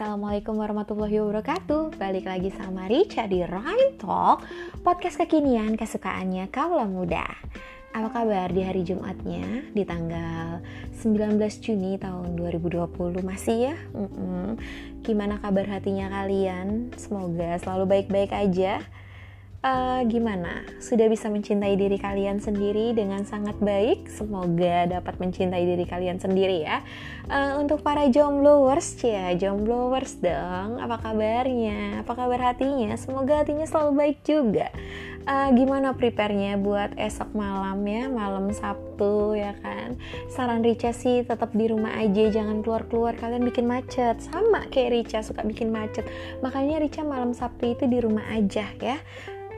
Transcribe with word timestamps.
Assalamualaikum 0.00 0.56
warahmatullahi 0.56 1.20
wabarakatuh 1.20 2.00
Balik 2.00 2.24
lagi 2.24 2.48
sama 2.56 2.88
Richa 2.88 3.28
di 3.28 3.44
Rhyme 3.44 4.00
Talk 4.00 4.48
Podcast 4.80 5.20
kekinian 5.20 5.76
kesukaannya 5.76 6.48
kaulah 6.48 6.88
muda 6.88 7.28
Apa 7.92 8.08
kabar 8.08 8.48
di 8.48 8.64
hari 8.64 8.80
Jumatnya 8.80 9.44
Di 9.76 9.84
tanggal 9.84 10.64
19 11.04 11.36
Juni 11.60 12.00
tahun 12.00 12.32
2020 12.32 13.20
Masih 13.20 13.56
ya? 13.60 13.76
Mm 13.92 14.08
-mm. 14.08 14.46
Gimana 15.04 15.36
kabar 15.36 15.68
hatinya 15.68 16.08
kalian? 16.08 16.96
Semoga 16.96 17.60
selalu 17.60 18.00
baik-baik 18.00 18.32
aja 18.32 18.80
uh, 19.64 20.00
gimana? 20.08 20.64
Sudah 20.80 21.06
bisa 21.08 21.28
mencintai 21.28 21.76
diri 21.76 22.00
kalian 22.00 22.40
sendiri 22.40 22.96
dengan 22.96 23.24
sangat 23.28 23.56
baik? 23.60 24.08
Semoga 24.08 24.88
dapat 24.88 25.20
mencintai 25.20 25.64
diri 25.64 25.84
kalian 25.84 26.20
sendiri 26.20 26.64
ya. 26.64 26.80
Uh, 27.28 27.60
untuk 27.60 27.84
para 27.84 28.08
jomblowers, 28.08 28.96
ya 29.00 29.32
jomblowers 29.36 30.18
dong. 30.20 30.80
Apa 30.80 31.00
kabarnya? 31.00 32.02
Apa 32.02 32.12
kabar 32.16 32.52
hatinya? 32.52 32.96
Semoga 32.96 33.44
hatinya 33.44 33.68
selalu 33.68 33.90
baik 33.96 34.18
juga. 34.24 34.68
Uh, 35.28 35.52
gimana 35.52 35.92
prepare-nya 35.92 36.56
buat 36.56 36.96
esok 36.96 37.36
malam 37.36 37.84
ya, 37.84 38.08
malam 38.08 38.48
Sabtu 38.56 39.36
ya 39.36 39.52
kan? 39.60 40.00
Saran 40.32 40.64
Rica 40.64 40.96
sih 40.96 41.22
tetap 41.22 41.52
di 41.52 41.68
rumah 41.68 41.92
aja, 42.00 42.32
jangan 42.32 42.64
keluar-keluar. 42.64 43.14
Kalian 43.20 43.44
bikin 43.44 43.68
macet, 43.68 44.16
sama 44.24 44.64
kayak 44.72 44.90
Rica 44.96 45.20
suka 45.20 45.44
bikin 45.44 45.68
macet. 45.68 46.08
Makanya 46.40 46.80
Rica 46.80 47.04
malam 47.04 47.36
Sabtu 47.36 47.76
itu 47.76 47.84
di 47.84 48.00
rumah 48.00 48.24
aja 48.32 48.64
ya 48.80 48.96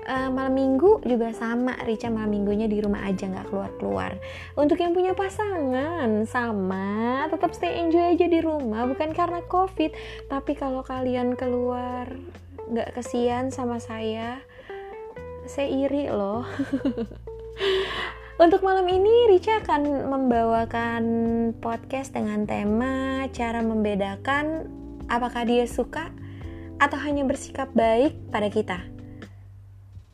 uh, 0.08 0.30
malam 0.32 0.54
minggu 0.54 1.02
juga 1.06 1.30
sama 1.34 1.78
Rica 1.86 2.10
malam 2.10 2.30
minggunya 2.32 2.66
di 2.66 2.82
rumah 2.82 3.06
aja 3.06 3.28
nggak 3.28 3.48
keluar 3.50 3.70
keluar 3.78 4.12
untuk 4.58 4.78
yang 4.78 4.94
punya 4.94 5.14
pasangan 5.14 6.26
sama 6.26 7.26
tetap 7.30 7.54
stay 7.54 7.78
enjoy 7.82 8.14
aja 8.14 8.26
di 8.26 8.40
rumah 8.42 8.86
bukan 8.86 9.14
karena 9.14 9.40
covid. 9.46 9.94
Tapi 10.26 10.52
kalau 10.58 10.82
kalian 10.82 11.38
keluar 11.38 12.10
nggak 12.70 12.94
kesian 12.94 13.50
sama 13.50 13.78
saya 13.82 14.40
saya 15.46 15.68
iri 15.68 16.06
loh. 16.08 16.46
Untuk 18.42 18.64
malam 18.64 18.88
ini 18.88 19.30
Rica 19.30 19.60
akan 19.62 20.08
membawakan 20.08 21.04
podcast 21.62 22.16
dengan 22.16 22.42
tema 22.48 23.28
cara 23.30 23.60
membedakan 23.60 24.66
apakah 25.06 25.44
dia 25.46 25.68
suka 25.68 26.10
atau 26.80 26.98
hanya 27.06 27.22
bersikap 27.22 27.70
baik 27.70 28.16
pada 28.34 28.48
kita. 28.50 28.78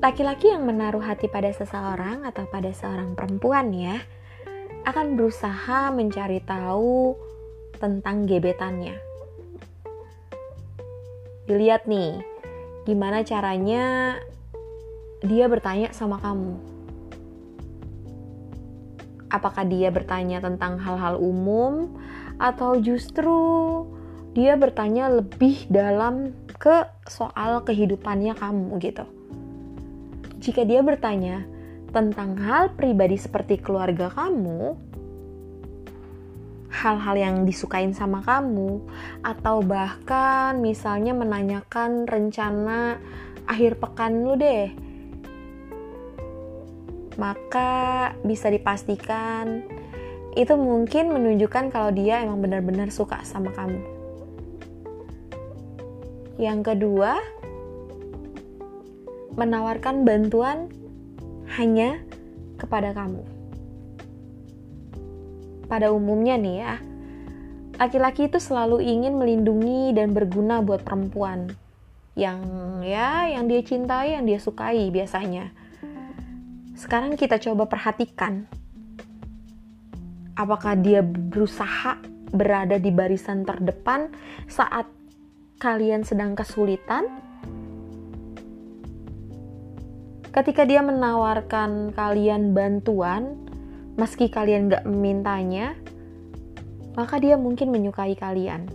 laki-laki 0.03 0.50
yang 0.50 0.67
menaruh 0.67 1.06
hati 1.06 1.31
pada 1.31 1.55
seseorang 1.55 2.27
atau 2.27 2.50
pada 2.50 2.75
seorang 2.75 3.15
perempuan 3.15 3.71
ya 3.71 4.03
akan 4.91 5.15
berusaha 5.15 5.94
mencari 5.94 6.43
tahu 6.43 7.15
tentang 7.78 8.27
gebetannya 8.27 9.13
dilihat 11.44 11.84
nih 11.84 12.25
gimana 12.88 13.25
caranya 13.25 14.16
dia 15.25 15.49
bertanya 15.49 15.93
sama 15.93 16.21
kamu? 16.21 16.56
Apakah 19.32 19.65
dia 19.66 19.88
bertanya 19.88 20.38
tentang 20.44 20.78
hal-hal 20.78 21.19
umum 21.19 21.97
atau 22.37 22.77
justru 22.78 23.37
dia 24.37 24.55
bertanya 24.55 25.09
lebih 25.10 25.65
dalam 25.72 26.37
ke 26.60 26.87
soal 27.09 27.65
kehidupannya 27.65 28.37
kamu 28.37 28.78
gitu? 28.84 29.05
Jika 30.44 30.62
dia 30.69 30.84
bertanya 30.84 31.44
tentang 31.91 32.37
hal 32.37 32.75
pribadi 32.76 33.16
seperti 33.16 33.59
keluarga 33.59 34.12
kamu 34.12 34.76
hal-hal 36.75 37.15
yang 37.15 37.37
disukain 37.47 37.95
sama 37.95 38.19
kamu 38.27 38.83
atau 39.23 39.62
bahkan 39.62 40.59
misalnya 40.59 41.15
menanyakan 41.15 42.11
rencana 42.11 42.99
akhir 43.47 43.79
pekan 43.79 44.27
lu 44.27 44.35
deh 44.35 44.75
maka 47.15 48.11
bisa 48.27 48.51
dipastikan 48.51 49.62
itu 50.35 50.59
mungkin 50.59 51.15
menunjukkan 51.15 51.71
kalau 51.71 51.95
dia 51.95 52.27
emang 52.27 52.43
benar-benar 52.43 52.91
suka 52.91 53.23
sama 53.23 53.55
kamu. 53.55 53.79
Yang 56.43 56.75
kedua, 56.75 57.23
menawarkan 59.39 60.03
bantuan 60.03 60.67
hanya 61.55 62.03
kepada 62.59 62.91
kamu 62.91 63.34
pada 65.66 65.91
umumnya 65.91 66.37
nih 66.38 66.56
ya, 66.61 66.75
laki-laki 67.81 68.31
itu 68.31 68.38
selalu 68.38 68.84
ingin 68.84 69.19
melindungi 69.19 69.96
dan 69.96 70.14
berguna 70.14 70.62
buat 70.62 70.87
perempuan 70.87 71.50
yang 72.14 72.40
ya 72.87 73.26
yang 73.26 73.50
dia 73.50 73.62
cintai, 73.66 74.14
yang 74.14 74.25
dia 74.25 74.38
sukai 74.38 74.88
biasanya. 74.94 75.50
Sekarang 76.75 77.14
kita 77.19 77.38
coba 77.38 77.66
perhatikan 77.66 78.46
apakah 80.34 80.75
dia 80.78 81.02
berusaha 81.02 81.99
berada 82.34 82.78
di 82.82 82.90
barisan 82.90 83.46
terdepan 83.46 84.10
saat 84.50 84.87
kalian 85.62 86.02
sedang 86.02 86.34
kesulitan? 86.34 87.06
Ketika 90.34 90.67
dia 90.67 90.82
menawarkan 90.82 91.94
kalian 91.94 92.58
bantuan, 92.58 93.44
meski 93.94 94.26
kalian 94.26 94.70
gak 94.70 94.87
memintanya, 94.87 95.79
maka 96.99 97.19
dia 97.23 97.38
mungkin 97.38 97.70
menyukai 97.70 98.19
kalian. 98.19 98.67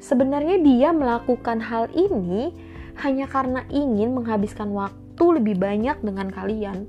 Sebenarnya 0.00 0.60
dia 0.60 0.92
melakukan 0.92 1.58
hal 1.64 1.90
ini 1.96 2.52
hanya 3.00 3.26
karena 3.28 3.64
ingin 3.72 4.16
menghabiskan 4.16 4.72
waktu 4.72 5.24
lebih 5.40 5.56
banyak 5.56 5.96
dengan 6.04 6.28
kalian. 6.32 6.86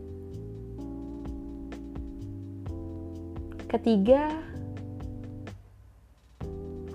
Ketiga, 3.67 4.31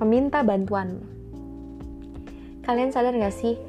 meminta 0.00 0.40
bantuan. 0.40 1.04
Kalian 2.64 2.94
sadar 2.94 3.12
gak 3.19 3.36
sih? 3.36 3.60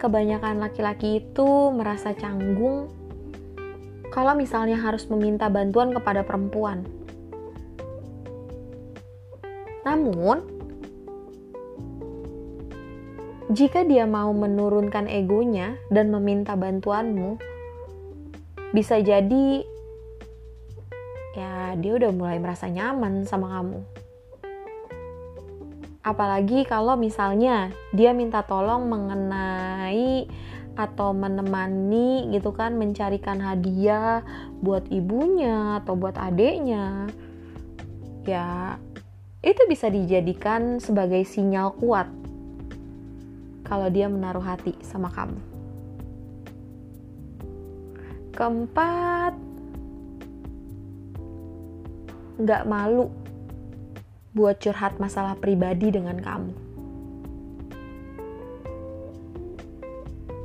Kebanyakan 0.00 0.60
laki-laki 0.60 1.24
itu 1.24 1.48
merasa 1.72 2.16
canggung 2.16 2.95
kalau 4.16 4.32
misalnya 4.32 4.80
harus 4.80 5.04
meminta 5.12 5.52
bantuan 5.52 5.92
kepada 5.92 6.24
perempuan. 6.24 6.88
Namun, 9.84 10.40
jika 13.52 13.84
dia 13.84 14.08
mau 14.08 14.32
menurunkan 14.32 15.04
egonya 15.04 15.76
dan 15.92 16.08
meminta 16.08 16.56
bantuanmu, 16.56 17.36
bisa 18.72 19.04
jadi 19.04 19.68
ya 21.36 21.76
dia 21.76 21.92
udah 22.00 22.10
mulai 22.16 22.40
merasa 22.40 22.72
nyaman 22.72 23.28
sama 23.28 23.52
kamu. 23.52 23.84
Apalagi 26.00 26.64
kalau 26.64 26.96
misalnya 26.96 27.68
dia 27.92 28.16
minta 28.16 28.40
tolong 28.40 28.88
mengenai 28.88 30.24
atau 30.76 31.16
menemani 31.16 32.28
gitu 32.36 32.52
kan 32.52 32.76
mencarikan 32.76 33.40
hadiah 33.40 34.20
buat 34.60 34.84
ibunya 34.92 35.80
atau 35.80 35.96
buat 35.96 36.20
adiknya. 36.20 37.08
Ya, 38.28 38.76
itu 39.40 39.62
bisa 39.64 39.88
dijadikan 39.88 40.76
sebagai 40.76 41.24
sinyal 41.24 41.72
kuat 41.80 42.12
kalau 43.64 43.88
dia 43.88 44.06
menaruh 44.06 44.44
hati 44.44 44.76
sama 44.84 45.08
kamu. 45.08 45.40
Keempat, 48.36 49.32
nggak 52.36 52.62
malu 52.68 53.08
buat 54.36 54.60
curhat 54.60 55.00
masalah 55.00 55.40
pribadi 55.40 55.88
dengan 55.88 56.20
kamu. 56.20 56.65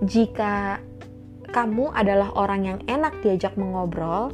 Jika 0.01 0.81
kamu 1.51 1.93
adalah 1.93 2.33
orang 2.33 2.61
yang 2.65 2.79
enak 2.89 3.21
diajak 3.21 3.53
mengobrol, 3.53 4.33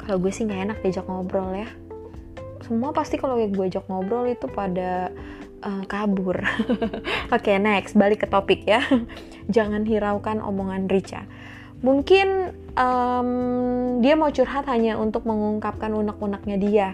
kalau 0.00 0.16
gue 0.20 0.32
sih 0.32 0.48
nggak 0.48 0.62
enak 0.70 0.78
diajak 0.80 1.04
ngobrol 1.04 1.52
ya. 1.52 1.68
Semua 2.64 2.96
pasti 2.96 3.20
kalau 3.20 3.36
gue 3.36 3.64
ajak 3.68 3.84
ngobrol 3.88 4.24
itu 4.32 4.48
pada 4.48 5.12
uh, 5.60 5.84
kabur. 5.84 6.40
Oke, 7.34 7.52
okay, 7.52 7.56
next, 7.60 7.96
balik 7.96 8.24
ke 8.24 8.28
topik 8.28 8.64
ya. 8.64 8.80
Jangan 9.54 9.84
hiraukan 9.84 10.40
omongan 10.40 10.88
Richa. 10.88 11.28
Mungkin 11.84 12.56
um, 12.80 13.30
dia 14.00 14.16
mau 14.16 14.32
curhat 14.32 14.64
hanya 14.72 14.96
untuk 14.96 15.28
mengungkapkan 15.28 15.92
unek-uneknya 15.92 16.56
dia 16.56 16.88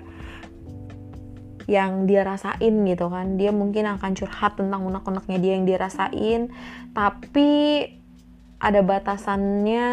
yang 1.71 2.11
dia 2.11 2.27
rasain 2.27 2.83
gitu 2.83 3.06
kan 3.06 3.39
dia 3.39 3.55
mungkin 3.55 3.87
akan 3.87 4.19
curhat 4.19 4.59
tentang 4.59 4.83
unek-uneknya 4.91 5.39
dia 5.39 5.53
yang 5.55 5.65
dia 5.71 5.79
rasain 5.79 6.51
tapi 6.91 7.47
ada 8.61 8.85
batasannya 8.85 9.89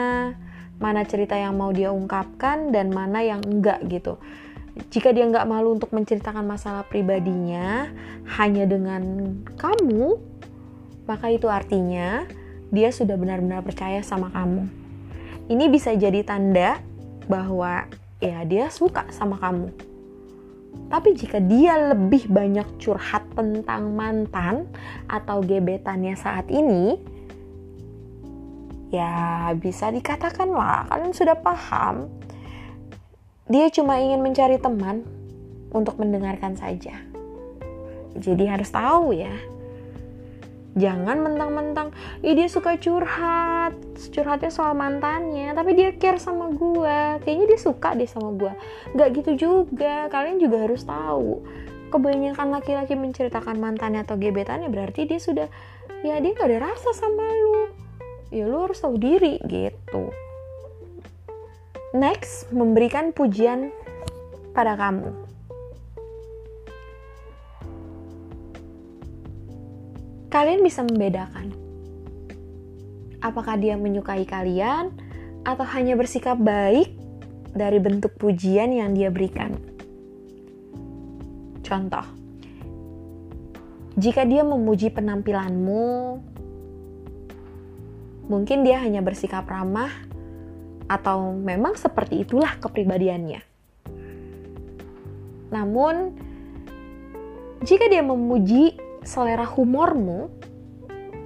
mana 0.78 1.02
cerita 1.08 1.34
yang 1.34 1.58
mau 1.58 1.74
dia 1.74 1.90
ungkapkan 1.90 2.70
dan 2.70 2.94
mana 2.94 3.24
yang 3.26 3.42
enggak 3.42 3.82
gitu. 3.90 4.20
Jika 4.94 5.10
dia 5.10 5.26
nggak 5.26 5.50
malu 5.50 5.74
untuk 5.74 5.90
menceritakan 5.90 6.46
masalah 6.46 6.86
pribadinya 6.86 7.90
hanya 8.38 8.70
dengan 8.70 9.34
kamu 9.58 10.22
maka 11.08 11.32
itu 11.32 11.48
artinya 11.48 12.28
dia 12.70 12.92
sudah 12.92 13.16
benar-benar 13.16 13.64
percaya 13.64 14.04
sama 14.04 14.28
kamu. 14.30 14.68
Ini 15.48 15.66
bisa 15.72 15.96
jadi 15.96 16.20
tanda 16.28 16.84
bahwa 17.32 17.88
ya 18.20 18.44
dia 18.44 18.68
suka 18.68 19.08
sama 19.16 19.40
kamu. 19.40 19.72
Tapi 20.88 21.10
jika 21.16 21.40
dia 21.40 21.96
lebih 21.96 22.28
banyak 22.28 22.80
curhat 22.80 23.24
tentang 23.36 23.96
mantan 23.96 24.68
atau 25.08 25.40
gebetannya 25.40 26.16
saat 26.20 26.48
ini, 26.52 27.00
ya 28.92 29.52
bisa 29.60 29.92
dikatakan 29.92 30.48
lah, 30.52 30.88
kalian 30.88 31.12
sudah 31.12 31.36
paham. 31.40 32.08
Dia 33.48 33.72
cuma 33.72 34.00
ingin 34.00 34.20
mencari 34.20 34.60
teman 34.60 35.04
untuk 35.72 36.00
mendengarkan 36.00 36.56
saja. 36.56 36.96
Jadi 38.18 38.44
harus 38.50 38.74
tahu 38.74 39.14
ya, 39.14 39.32
jangan 40.78 41.22
mentang-mentang 41.22 41.94
ih 42.22 42.34
dia 42.38 42.48
suka 42.50 42.78
curhat. 42.78 43.74
Curhatnya 44.14 44.54
soal 44.54 44.78
mantannya 44.78 45.52
tapi 45.58 45.74
dia 45.74 45.90
care 45.98 46.22
sama 46.22 46.54
gue 46.54 47.22
kayaknya 47.26 47.46
dia 47.50 47.60
suka 47.60 47.98
deh 47.98 48.06
sama 48.06 48.30
gue 48.38 48.54
nggak 48.94 49.10
gitu 49.22 49.32
juga 49.38 50.06
kalian 50.14 50.38
juga 50.38 50.70
harus 50.70 50.86
tahu. 50.86 51.42
Kebanyakan 51.88 52.52
laki-laki 52.52 53.00
menceritakan 53.00 53.58
mantannya 53.58 54.04
atau 54.04 54.20
gebetannya 54.20 54.68
berarti 54.68 55.08
dia 55.08 55.20
sudah 55.24 55.48
ya 56.06 56.20
dia 56.20 56.32
gak 56.36 56.52
ada 56.52 56.70
rasa 56.70 56.94
sama 56.94 57.26
lu 57.26 57.87
ya 58.34 58.46
lu 58.46 58.68
harus 58.68 58.80
tahu 58.80 59.00
diri 59.00 59.40
gitu 59.48 60.12
next 61.96 62.52
memberikan 62.52 63.16
pujian 63.16 63.72
pada 64.52 64.76
kamu 64.76 65.12
kalian 70.28 70.62
bisa 70.62 70.84
membedakan 70.84 71.56
apakah 73.24 73.58
dia 73.58 73.76
menyukai 73.80 74.24
kalian 74.28 74.94
atau 75.48 75.64
hanya 75.64 75.96
bersikap 75.96 76.36
baik 76.36 76.92
dari 77.56 77.80
bentuk 77.82 78.14
pujian 78.20 78.70
yang 78.76 78.94
dia 78.94 79.10
berikan. 79.10 79.56
Contoh, 81.66 82.06
jika 84.00 84.24
dia 84.24 84.46
memuji 84.46 84.94
penampilanmu, 84.94 86.20
mungkin 88.28 88.64
dia 88.64 88.80
hanya 88.84 89.04
bersikap 89.04 89.48
ramah, 89.48 89.92
atau 90.88 91.36
memang 91.36 91.76
seperti 91.76 92.24
itulah 92.24 92.56
kepribadiannya. 92.64 93.44
Namun, 95.52 96.16
jika 97.64 97.88
dia 97.92 98.04
memuji 98.04 98.76
selera 99.04 99.44
humormu, 99.44 100.32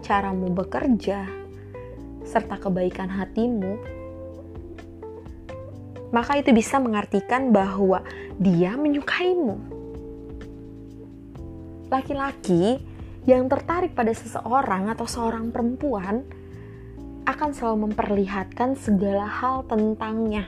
caramu 0.01 0.49
bekerja, 0.53 1.25
serta 2.25 2.57
kebaikan 2.57 3.09
hatimu, 3.09 3.73
maka 6.13 6.37
itu 6.37 6.53
bisa 6.53 6.77
mengartikan 6.77 7.49
bahwa 7.53 8.03
dia 8.37 8.77
menyukaimu. 8.77 9.57
Laki-laki 11.89 12.81
yang 13.29 13.45
tertarik 13.45 13.93
pada 13.93 14.13
seseorang 14.13 14.89
atau 14.89 15.05
seorang 15.05 15.53
perempuan 15.53 16.25
akan 17.25 17.49
selalu 17.53 17.91
memperlihatkan 17.91 18.77
segala 18.77 19.25
hal 19.25 19.67
tentangnya, 19.67 20.47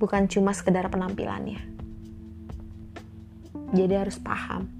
bukan 0.00 0.28
cuma 0.28 0.52
sekedar 0.52 0.88
penampilannya. 0.88 1.60
Jadi 3.74 3.94
harus 3.98 4.16
paham 4.22 4.70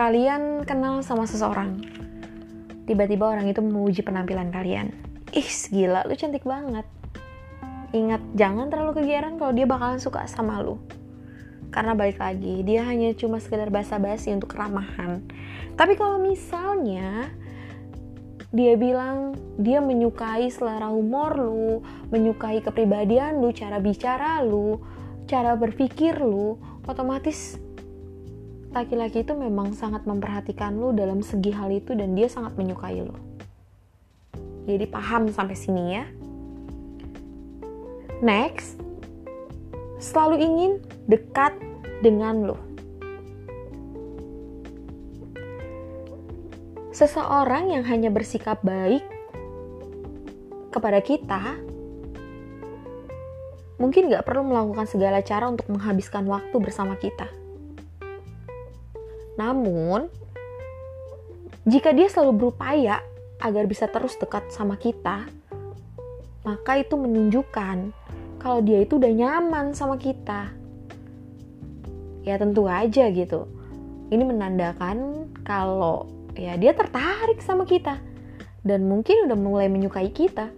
kalian 0.00 0.64
kenal 0.64 1.04
sama 1.04 1.28
seseorang. 1.28 1.76
Tiba-tiba 2.88 3.28
orang 3.28 3.52
itu 3.52 3.60
memuji 3.60 4.00
penampilan 4.00 4.48
kalian. 4.48 4.96
Ih, 5.36 5.44
gila, 5.44 6.08
lu 6.08 6.16
cantik 6.16 6.40
banget. 6.40 6.88
Ingat, 7.92 8.22
jangan 8.32 8.72
terlalu 8.72 9.02
kegiatan 9.02 9.36
kalau 9.36 9.52
dia 9.52 9.68
bakalan 9.68 10.00
suka 10.00 10.24
sama 10.24 10.64
lu. 10.64 10.80
Karena 11.68 11.92
balik 11.92 12.16
lagi, 12.16 12.64
dia 12.64 12.80
hanya 12.88 13.12
cuma 13.12 13.44
sekedar 13.44 13.68
basa-basi 13.68 14.32
untuk 14.32 14.56
keramahan. 14.56 15.20
Tapi 15.76 16.00
kalau 16.00 16.16
misalnya 16.16 17.28
dia 18.50 18.74
bilang 18.74 19.38
dia 19.62 19.78
menyukai 19.78 20.50
selera 20.50 20.90
humor 20.90 21.38
lu, 21.38 21.86
menyukai 22.10 22.58
kepribadian 22.58 23.38
lu, 23.38 23.54
cara 23.54 23.78
bicara 23.78 24.42
lu, 24.42 24.82
cara 25.30 25.54
berpikir 25.54 26.18
lu, 26.18 26.58
otomatis 26.82 27.58
laki-laki 28.70 29.22
itu 29.26 29.34
memang 29.34 29.74
sangat 29.74 30.06
memperhatikan 30.06 30.74
lu 30.74 30.94
dalam 30.94 31.22
segi 31.22 31.50
hal 31.50 31.70
itu 31.74 31.94
dan 31.94 32.14
dia 32.14 32.30
sangat 32.30 32.54
menyukai 32.54 33.02
lu. 33.02 33.14
Jadi 34.66 34.86
paham 34.86 35.30
sampai 35.30 35.56
sini 35.58 35.84
ya. 35.94 36.04
Next, 38.22 38.78
selalu 39.98 40.36
ingin 40.38 40.72
dekat 41.10 41.56
dengan 42.04 42.50
lo. 42.52 42.69
Seseorang 47.00 47.72
yang 47.72 47.88
hanya 47.88 48.12
bersikap 48.12 48.60
baik 48.60 49.00
kepada 50.68 51.00
kita 51.00 51.56
mungkin 53.80 54.12
gak 54.12 54.28
perlu 54.28 54.44
melakukan 54.44 54.84
segala 54.84 55.24
cara 55.24 55.48
untuk 55.48 55.64
menghabiskan 55.72 56.28
waktu 56.28 56.52
bersama 56.60 57.00
kita 57.00 57.40
namun, 59.40 60.12
jika 61.64 61.96
dia 61.96 62.12
selalu 62.12 62.44
berupaya 62.44 63.00
agar 63.40 63.64
bisa 63.64 63.88
terus 63.88 64.20
dekat 64.20 64.52
sama 64.52 64.76
kita, 64.76 65.24
maka 66.44 66.76
itu 66.76 66.92
menunjukkan 67.00 67.96
kalau 68.36 68.60
dia 68.60 68.84
itu 68.84 69.00
udah 69.00 69.08
nyaman 69.08 69.72
sama 69.72 69.96
kita. 69.96 70.52
Ya 72.20 72.36
tentu 72.36 72.68
aja 72.68 73.08
gitu. 73.08 73.48
ini 74.10 74.26
menandakan 74.26 75.30
kalau 75.46 76.10
ya 76.40 76.56
dia 76.56 76.72
tertarik 76.72 77.44
sama 77.44 77.68
kita. 77.68 78.00
Dan 78.64 78.88
mungkin 78.88 79.28
udah 79.28 79.36
mulai 79.36 79.68
menyukai 79.68 80.08
kita. 80.08 80.48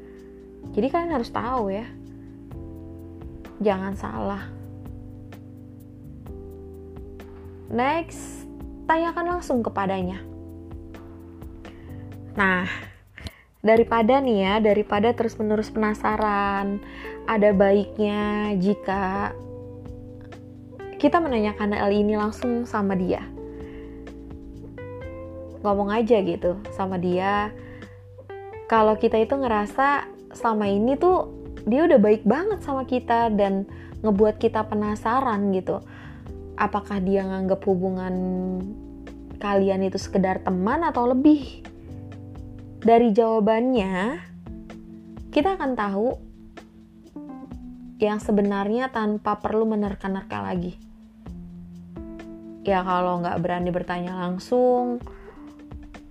Jadi 0.71 0.87
kalian 0.87 1.15
harus 1.19 1.31
tahu 1.35 1.75
ya. 1.75 1.87
Jangan 3.59 3.95
salah. 3.99 4.47
Next 7.67 8.47
tanyakan 8.87 9.39
langsung 9.39 9.63
kepadanya. 9.67 10.23
Nah 12.39 12.67
daripada 13.63 14.19
nih 14.19 14.39
ya 14.43 14.55
daripada 14.59 15.15
terus 15.15 15.39
menerus 15.39 15.71
penasaran 15.71 16.83
ada 17.31 17.55
baiknya 17.55 18.53
jika 18.59 19.31
kita 20.99 21.23
menanyakan 21.23 21.71
hal 21.71 21.95
ini 21.95 22.19
langsung 22.19 22.67
sama 22.67 22.99
dia 22.99 23.23
ngomong 25.63 25.95
aja 25.95 26.19
gitu 26.23 26.59
sama 26.75 26.99
dia. 26.99 27.55
Kalau 28.67 28.99
kita 28.99 29.19
itu 29.19 29.35
ngerasa 29.39 30.07
selama 30.35 30.67
ini 30.69 30.99
tuh 30.99 31.31
dia 31.67 31.87
udah 31.87 31.99
baik 32.03 32.27
banget 32.27 32.61
sama 32.67 32.83
kita 32.83 33.31
dan 33.31 33.67
ngebuat 34.03 34.43
kita 34.43 34.67
penasaran 34.67 35.55
gitu. 35.55 35.79
Apakah 36.59 36.99
dia 36.99 37.23
nganggap 37.25 37.63
hubungan 37.65 38.15
kalian 39.39 39.87
itu 39.87 39.99
sekedar 39.99 40.43
teman 40.43 40.83
atau 40.83 41.11
lebih? 41.11 41.63
Dari 42.83 43.15
jawabannya, 43.15 44.19
kita 45.31 45.55
akan 45.55 45.73
tahu 45.79 46.09
yang 48.03 48.19
sebenarnya 48.19 48.91
tanpa 48.91 49.39
perlu 49.39 49.63
menerka-nerka 49.63 50.43
lagi. 50.43 50.75
Ya 52.67 52.83
kalau 52.83 53.23
nggak 53.23 53.39
berani 53.39 53.71
bertanya 53.71 54.19
langsung, 54.19 54.99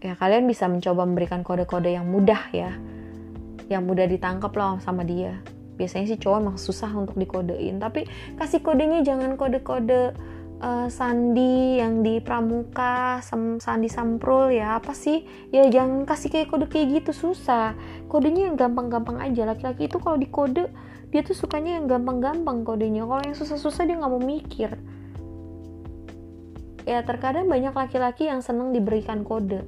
ya 0.02 0.18
kalian 0.18 0.50
bisa 0.50 0.66
mencoba 0.66 1.06
memberikan 1.06 1.46
kode-kode 1.46 1.94
yang 1.94 2.10
mudah 2.10 2.50
ya. 2.52 2.74
Yang 3.70 3.84
mudah 3.86 4.06
ditangkap 4.10 4.52
loh 4.58 4.82
sama 4.82 5.06
dia. 5.06 5.40
Biasanya 5.78 6.06
sih 6.12 6.20
cowok 6.20 6.38
emang 6.42 6.58
susah 6.60 6.92
untuk 6.94 7.16
dikodein, 7.16 7.80
tapi 7.80 8.06
kasih 8.36 8.62
kodenya 8.62 9.02
jangan 9.02 9.40
kode-kode 9.40 10.14
uh, 10.62 10.88
sandi 10.92 11.82
yang 11.82 12.06
di 12.06 12.22
pramuka 12.22 13.22
sem 13.26 13.58
sandi 13.62 13.88
samprul 13.88 14.52
ya. 14.52 14.82
Apa 14.82 14.94
sih? 14.94 15.24
Ya 15.50 15.66
jangan 15.70 16.06
kasih 16.06 16.30
kayak 16.30 16.52
kode 16.52 16.66
kayak 16.68 17.02
gitu 17.02 17.32
susah. 17.32 17.78
Kodenya 18.12 18.52
yang 18.52 18.58
gampang-gampang 18.60 19.22
aja. 19.22 19.48
Laki-laki 19.48 19.88
itu 19.88 19.98
kalau 20.02 20.18
dikode 20.20 20.70
dia 21.12 21.22
tuh 21.24 21.36
sukanya 21.36 21.80
yang 21.80 21.88
gampang-gampang 21.88 22.68
kodenya. 22.68 23.08
Kalau 23.08 23.24
yang 23.24 23.38
susah-susah 23.38 23.84
dia 23.88 23.96
nggak 23.98 24.12
mau 24.12 24.22
mikir 24.22 24.74
ya 26.92 27.08
terkadang 27.08 27.48
banyak 27.48 27.72
laki-laki 27.72 28.28
yang 28.28 28.44
seneng 28.44 28.76
diberikan 28.76 29.24
kode. 29.24 29.64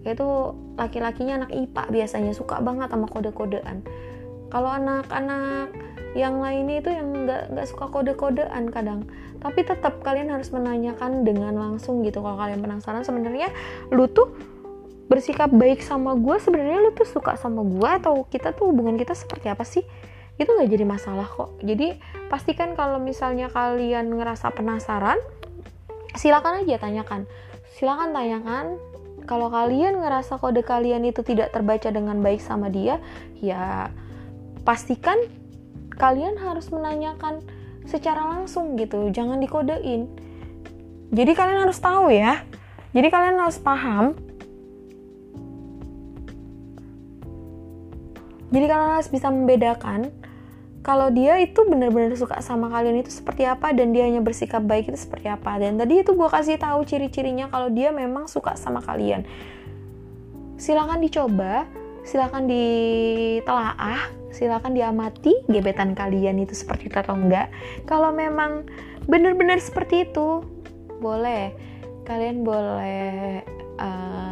Itu 0.00 0.56
laki-lakinya 0.80 1.44
anak 1.44 1.52
IPA 1.52 1.82
biasanya 1.92 2.32
suka 2.32 2.64
banget 2.64 2.88
sama 2.88 3.04
kode-kodean. 3.12 3.84
Kalau 4.48 4.72
anak-anak 4.72 5.68
yang 6.16 6.40
lainnya 6.40 6.80
itu 6.80 6.88
yang 6.88 7.28
nggak 7.28 7.52
nggak 7.52 7.66
suka 7.68 7.92
kode-kodean 7.92 8.72
kadang. 8.72 9.04
Tapi 9.38 9.60
tetap 9.62 10.00
kalian 10.00 10.32
harus 10.32 10.48
menanyakan 10.48 11.28
dengan 11.28 11.52
langsung 11.52 12.00
gitu. 12.00 12.24
Kalau 12.24 12.40
kalian 12.40 12.64
penasaran 12.64 13.04
sebenarnya 13.04 13.52
lu 13.92 14.08
tuh 14.08 14.32
bersikap 15.08 15.48
baik 15.52 15.80
sama 15.80 16.12
gue 16.16 16.36
sebenarnya 16.36 16.84
lu 16.84 16.92
tuh 16.92 17.08
suka 17.08 17.36
sama 17.40 17.64
gue 17.64 17.90
atau 18.00 18.28
kita 18.28 18.52
tuh 18.52 18.72
hubungan 18.72 18.96
kita 18.96 19.12
seperti 19.12 19.52
apa 19.52 19.68
sih? 19.68 19.84
Itu 20.40 20.56
nggak 20.56 20.70
jadi 20.72 20.84
masalah 20.88 21.28
kok. 21.28 21.60
Jadi 21.60 22.00
pastikan 22.32 22.72
kalau 22.72 22.96
misalnya 22.96 23.52
kalian 23.52 24.08
ngerasa 24.16 24.54
penasaran 24.56 25.20
silakan 26.18 26.66
aja 26.66 26.82
tanyakan. 26.82 27.30
Silakan 27.78 28.10
tanyakan. 28.10 28.76
Kalau 29.28 29.52
kalian 29.52 30.02
ngerasa 30.02 30.40
kode 30.40 30.64
kalian 30.64 31.04
itu 31.04 31.20
tidak 31.22 31.52
terbaca 31.52 31.92
dengan 31.92 32.18
baik 32.24 32.40
sama 32.40 32.72
dia 32.72 32.96
ya 33.44 33.92
pastikan 34.64 35.20
kalian 36.00 36.40
harus 36.40 36.72
menanyakan 36.72 37.44
secara 37.84 38.24
langsung 38.24 38.74
gitu. 38.80 39.12
Jangan 39.12 39.38
dikodein. 39.38 40.08
Jadi 41.12 41.32
kalian 41.36 41.68
harus 41.68 41.78
tahu 41.80 42.08
ya. 42.12 42.42
Jadi 42.92 43.08
kalian 43.12 43.36
harus 43.36 43.60
paham. 43.60 44.16
Jadi 48.48 48.64
kalian 48.64 48.92
harus 48.96 49.12
bisa 49.12 49.28
membedakan 49.28 50.08
kalau 50.88 51.12
dia 51.12 51.36
itu 51.36 51.68
benar-benar 51.68 52.16
suka 52.16 52.40
sama 52.40 52.72
kalian 52.72 53.04
itu 53.04 53.12
seperti 53.12 53.44
apa 53.44 53.76
dan 53.76 53.92
dia 53.92 54.08
hanya 54.08 54.24
bersikap 54.24 54.64
baik 54.64 54.88
itu 54.88 54.96
seperti 54.96 55.28
apa? 55.28 55.60
Dan 55.60 55.76
tadi 55.76 56.00
itu 56.00 56.16
gue 56.16 56.28
kasih 56.32 56.56
tahu 56.56 56.80
ciri-cirinya 56.88 57.52
kalau 57.52 57.68
dia 57.68 57.92
memang 57.92 58.24
suka 58.24 58.56
sama 58.56 58.80
kalian. 58.80 59.28
Silakan 60.56 61.04
dicoba 61.04 61.68
silakan 62.08 62.48
ditelaah 62.48 64.08
silakan 64.32 64.72
diamati 64.72 65.36
gebetan 65.44 65.92
kalian 65.92 66.40
itu 66.40 66.56
seperti 66.56 66.88
itu 66.88 66.96
atau 66.96 67.20
enggak. 67.20 67.52
Kalau 67.84 68.08
memang 68.08 68.64
benar-benar 69.04 69.60
seperti 69.60 70.08
itu 70.08 70.40
boleh. 71.04 71.52
Kalian 72.08 72.48
boleh 72.48 73.44
uh, 73.76 74.27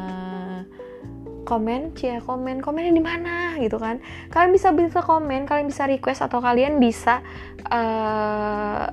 komen 1.46 1.94
cia 1.94 2.18
komen 2.18 2.58
komennya 2.58 2.92
di 2.92 3.00
mana? 3.00 3.46
gitu 3.56 3.80
kan. 3.80 4.02
Kalian 4.28 4.52
bisa 4.52 4.74
bisa 4.74 5.00
komen 5.00 5.48
kalian 5.48 5.66
bisa 5.70 5.88
request 5.88 6.24
atau 6.24 6.42
kalian 6.42 6.76
bisa 6.82 7.24
uh, 7.70 8.92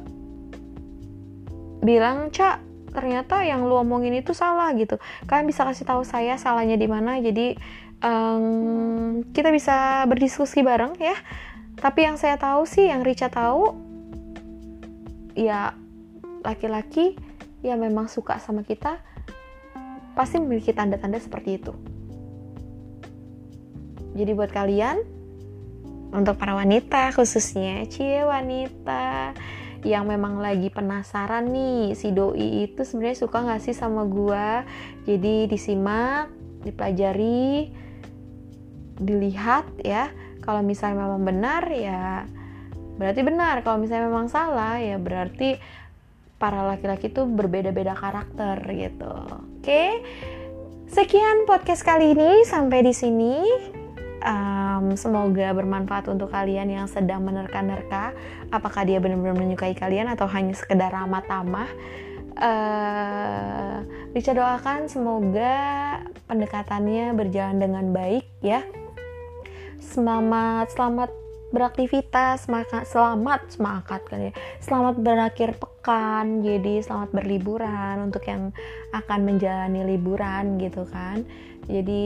bilang 1.83 2.31
cak 2.31 2.63
ternyata 2.93 3.41
yang 3.43 3.65
lu 3.65 3.75
omongin 3.75 4.15
itu 4.15 4.31
salah 4.31 4.71
gitu. 4.77 5.01
Kalian 5.27 5.49
bisa 5.49 5.65
kasih 5.65 5.83
tahu 5.83 6.05
saya 6.05 6.37
salahnya 6.39 6.77
di 6.77 6.87
mana 6.87 7.19
jadi 7.19 7.57
um, 7.99 9.25
kita 9.33 9.49
bisa 9.49 10.05
berdiskusi 10.07 10.61
bareng 10.61 10.95
ya. 11.01 11.17
Tapi 11.73 12.05
yang 12.05 12.15
saya 12.21 12.37
tahu 12.37 12.63
sih 12.69 12.87
yang 12.87 13.01
Richa 13.01 13.27
tahu 13.33 13.73
ya 15.33 15.73
laki-laki 16.45 17.17
yang 17.65 17.81
memang 17.81 18.05
suka 18.05 18.37
sama 18.37 18.61
kita 18.61 19.01
pasti 20.13 20.37
memiliki 20.37 20.69
tanda-tanda 20.75 21.17
seperti 21.17 21.57
itu 21.57 21.73
jadi 24.13 24.31
buat 24.37 24.53
kalian 24.53 25.01
untuk 26.13 26.37
para 26.37 26.53
wanita 26.53 27.09
khususnya 27.17 27.89
cie 27.89 28.21
wanita 28.21 29.33
yang 29.83 30.07
memang 30.07 30.39
lagi 30.39 30.71
penasaran 30.71 31.51
nih 31.51 31.91
si 31.97 32.15
doi 32.15 32.71
itu 32.71 32.87
sebenarnya 32.87 33.19
suka 33.19 33.43
nggak 33.43 33.61
sih 33.67 33.75
sama 33.75 34.07
gua? 34.07 34.63
Jadi 35.03 35.51
disimak 35.51 36.31
dipelajari 36.63 37.67
dilihat 39.01 39.67
ya. 39.83 40.07
Kalau 40.43 40.63
misalnya 40.63 41.03
memang 41.03 41.23
benar 41.27 41.63
ya 41.67 42.23
berarti 42.95 43.21
benar. 43.27 43.59
Kalau 43.65 43.81
misalnya 43.81 44.07
memang 44.07 44.31
salah 44.31 44.79
ya 44.79 44.95
berarti 44.95 45.59
para 46.39 46.63
laki-laki 46.63 47.11
itu 47.11 47.27
berbeda-beda 47.27 47.91
karakter 47.95 48.63
gitu. 48.71 49.13
Oke? 49.59 49.99
Sekian 50.87 51.43
podcast 51.43 51.83
kali 51.83 52.15
ini 52.15 52.45
sampai 52.47 52.85
di 52.85 52.93
sini 52.95 53.35
um, 54.23 54.95
semoga 54.95 55.51
bermanfaat 55.53 56.09
untuk 56.09 56.31
kalian 56.31 56.71
yang 56.71 56.87
sedang 56.87 57.21
menerka-nerka. 57.21 58.15
Apakah 58.49 58.87
dia 58.87 58.97
benar-benar 59.03 59.37
menyukai 59.37 59.75
kalian 59.75 60.09
atau 60.09 60.25
hanya 60.31 60.55
sekedar 60.55 60.89
ramah 60.89 61.23
tamah? 61.27 61.69
Uh, 62.33 63.85
bisa 64.09 64.33
doakan 64.33 64.89
semoga 64.89 65.53
pendekatannya 66.25 67.13
berjalan 67.13 67.61
dengan 67.61 67.85
baik 67.93 68.25
ya. 68.41 68.65
Selamat 69.77 70.73
selamat 70.73 71.22
beraktivitas 71.53 72.49
maka 72.49 72.81
selamat 72.83 73.53
semangat 73.53 74.01
kan 74.09 74.19
ya. 74.19 74.33
Selamat 74.57 74.97
berakhir 74.97 75.53
pekan 75.61 76.41
jadi 76.41 76.81
selamat 76.81 77.13
berliburan 77.13 78.09
untuk 78.09 78.25
yang 78.25 78.49
akan 78.91 79.19
menjalani 79.21 79.85
liburan 79.85 80.57
gitu 80.57 80.89
kan. 80.89 81.21
Jadi 81.63 82.03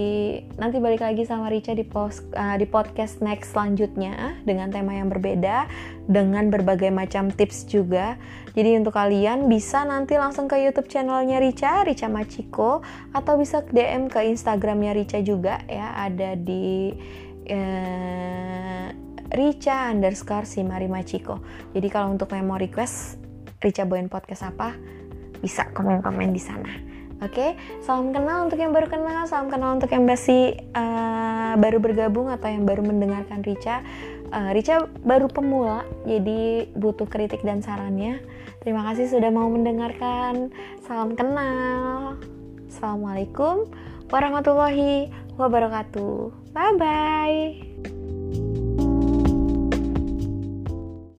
nanti 0.62 0.78
balik 0.78 1.02
lagi 1.02 1.26
sama 1.26 1.50
Rica 1.50 1.74
di 1.74 1.82
post 1.82 2.30
uh, 2.38 2.54
di 2.62 2.70
podcast 2.70 3.26
next 3.26 3.58
selanjutnya 3.58 4.38
dengan 4.46 4.70
tema 4.70 4.94
yang 4.94 5.10
berbeda 5.10 5.66
dengan 6.06 6.54
berbagai 6.54 6.94
macam 6.94 7.34
tips 7.34 7.66
juga. 7.66 8.22
Jadi 8.54 8.78
untuk 8.78 8.94
kalian 8.94 9.50
bisa 9.50 9.82
nanti 9.82 10.14
langsung 10.14 10.46
ke 10.46 10.62
YouTube 10.62 10.86
channelnya 10.92 11.42
Rica 11.42 11.82
Rica 11.82 12.06
Machiko 12.06 12.86
atau 13.18 13.34
bisa 13.42 13.66
DM 13.66 14.14
ke 14.14 14.30
Instagramnya 14.30 14.94
Rica 14.94 15.18
juga 15.26 15.58
ya 15.66 16.06
ada 16.06 16.38
di 16.38 16.94
uh, 17.50 19.07
Rica 19.34 19.92
underscore 19.92 20.48
Simari 20.48 20.88
Machiko. 20.88 21.44
Jadi 21.76 21.88
kalau 21.88 22.14
untuk 22.14 22.32
memo 22.32 22.56
request 22.56 23.20
Rica 23.60 23.84
bawain 23.84 24.08
podcast 24.08 24.46
apa, 24.48 24.78
bisa 25.42 25.70
komen-komen 25.74 26.32
di 26.32 26.42
sana. 26.42 26.70
Oke, 27.18 27.34
okay? 27.34 27.50
salam 27.82 28.14
kenal 28.14 28.46
untuk 28.46 28.62
yang 28.62 28.70
baru 28.70 28.86
kenal, 28.86 29.26
salam 29.26 29.50
kenal 29.50 29.74
untuk 29.74 29.90
yang 29.90 30.06
masih 30.06 30.54
uh, 30.78 31.58
baru 31.58 31.82
bergabung 31.82 32.30
atau 32.30 32.46
yang 32.46 32.62
baru 32.62 32.86
mendengarkan 32.86 33.42
Rica. 33.42 33.82
uh, 34.32 34.52
Rica 34.52 34.88
baru 35.04 35.28
pemula 35.32 35.88
jadi 36.04 36.68
butuh 36.76 37.08
kritik 37.08 37.44
dan 37.44 37.64
sarannya 37.64 38.20
terima 38.64 38.84
kasih 38.92 39.08
sudah 39.08 39.32
mau 39.32 39.48
mendengarkan 39.48 40.52
salam 40.84 41.16
kenal 41.16 42.18
assalamualaikum 42.68 43.68
warahmatullahi 44.12 45.12
wabarakatuh 45.40 46.32
bye 46.52 46.76
bye 46.76 47.97